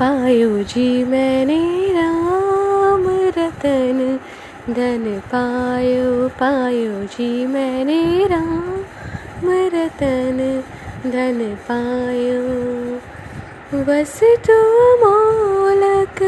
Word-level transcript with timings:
पायो 0.00 0.62
जी, 0.62 1.04
मैंने 1.04 1.56
राम 1.92 3.04
रतन 3.08 3.98
धन 4.70 5.04
पायो 5.26 6.28
पायो 6.28 7.04
जी, 7.04 7.46
मैंने 7.46 8.26
राम 8.26 9.50
रतन 9.74 10.38
धन 11.06 11.38
पायो। 11.68 12.40
बस 13.84 14.20
तू 14.46 14.58
मोलक 15.02 16.22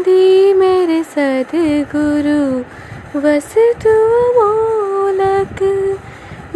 दी 0.00 0.54
मेरे 0.54 1.02
सदगुरु, 1.04 2.40
बस 3.20 3.54
तू 3.84 3.96
मोलक 4.38 5.62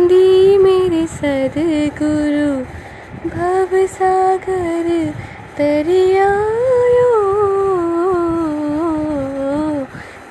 दी 0.01 0.59
मेरे 0.59 1.07
सदगुरु। 1.07 2.51
भव 3.29 3.87
सागर 3.87 4.89
तरियायो 5.59 7.09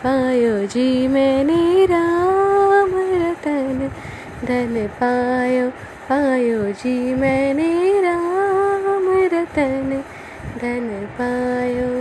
पायो 0.04 0.54
जी 0.68 1.08
मैंने 1.08 1.86
राम 1.86 2.92
रतन, 3.22 3.92
धन 4.46 4.88
पायो 5.02 5.68
पायो 6.10 6.64
जी 6.72 6.96
मैंने 7.16 7.74
राम 8.02 9.06
रतन, 9.34 10.04
धन 10.62 10.90
पायो। 11.20 11.92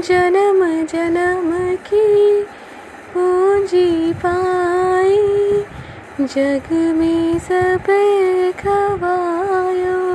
जन्म 0.00 0.64
जन्म 0.84 1.50
की 1.88 2.42
पूंजी 3.14 4.12
पाई, 4.12 5.16
जग 6.20 6.72
में 6.98 7.38
सब 7.38 7.90
खवायो। 8.60 10.07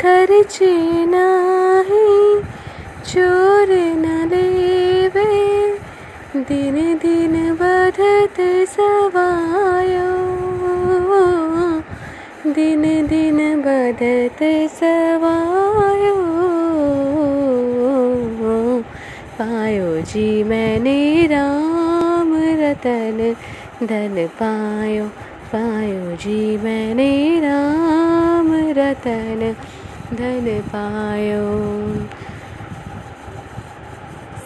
खर्चे 0.00 0.72
नाही 1.06 2.40
चोर 3.10 3.68
न 3.96 4.28
लेवे। 4.32 5.24
दिन 6.36 6.74
दिन 7.02 7.34
बढ़त 7.60 8.36
सवायो। 8.68 10.10
दिन 12.52 12.82
दिन 13.06 13.38
बढ़त 13.60 14.42
सवायो। 14.72 16.14
पायो 19.38 20.00
जी 20.00 20.44
मैंने 20.44 21.26
राम 21.26 22.34
रतन 22.60 23.34
धन 23.86 24.26
पायो। 24.26 25.06
पायो 25.52 26.16
जी 26.16 26.56
मैंने 26.56 27.40
राम 27.40 28.52
रतन 28.78 29.54
धन 30.14 30.62
पायो। 30.66 31.46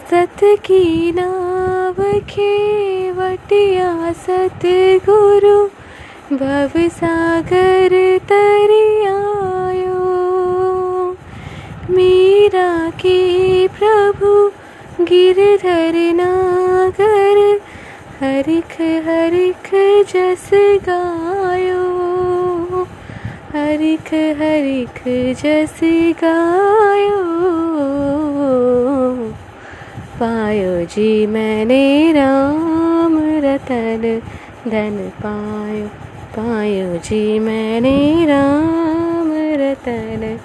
सत 0.09 0.39
की 0.43 1.11
नाव 1.11 2.19
खेवटिया 2.19 4.13
सतगुरु 4.13 5.65
भव 6.37 6.89
सागर 6.89 8.17
तरियायो। 8.29 9.99
मीरा 11.89 12.89
के 12.89 13.67
प्रभु 13.67 14.51
गिरधर 15.03 15.93
नागर, 15.95 17.61
हरिख 18.19 18.81
हरिख 18.81 19.69
जस 20.09 20.49
गायो। 20.89 21.90
हरिख 23.71 24.13
हरिख 24.13 25.03
जस 25.39 25.79
गायो। 26.23 27.23
पायो 30.19 30.85
जी 30.85 31.25
मैंने 31.27 32.11
राम 32.11 33.17
रतन, 33.17 34.21
धन 34.67 35.11
पायो। 35.25 35.87
पायो 36.37 36.97
जी 36.97 37.39
मैंने 37.39 38.25
राम 38.25 39.31
रतन, 39.33 40.39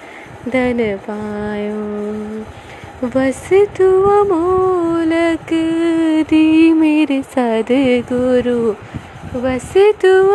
धन 0.49 0.97
पायो। 1.09 1.97
वस्तु 3.07 4.03
अमोलक 4.03 5.53
दी 6.29 6.73
मेरे 6.73 7.21
सदगुरु। 7.21 8.69
वस्तु 8.71 8.96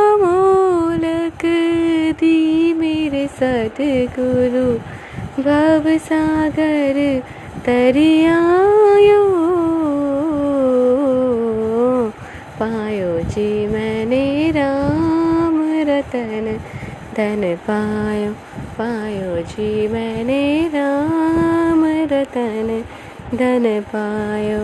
अमोलक 0.01 1.43
दी 2.21 2.37
मेरे 2.75 3.27
सदगुरु 3.27 4.65
भव 5.43 5.89
सागर 5.99 6.99
तरियायो 7.67 9.23
पायो 12.61 13.19
जी 13.31 13.67
मैंने 13.67 14.51
राम 14.51 15.57
रतन 15.89 16.47
धन 17.17 17.43
पायो। 17.71 18.31
पायो 18.79 19.43
जी 19.43 19.89
मैंने 19.89 20.43
राम 20.75 21.85
रतन 22.13 22.85
धन 23.35 23.81
पायो 23.95 24.63